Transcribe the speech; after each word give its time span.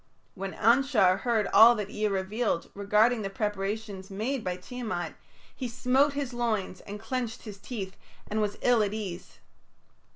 When 0.33 0.53
Anshar 0.55 1.19
heard 1.19 1.45
all 1.53 1.75
that 1.75 1.91
Ea 1.91 2.07
revealed 2.07 2.71
regarding 2.73 3.21
the 3.21 3.29
preparations 3.29 4.09
made 4.09 4.43
by 4.43 4.55
Tiamat, 4.57 5.13
he 5.55 5.67
smote 5.67 6.13
his 6.13 6.33
loins 6.33 6.81
and 6.87 6.99
clenched 6.99 7.43
his 7.43 7.59
teeth, 7.59 7.97
and 8.27 8.41
was 8.41 8.57
ill 8.63 8.81
at 8.81 8.95
ease. 8.95 9.37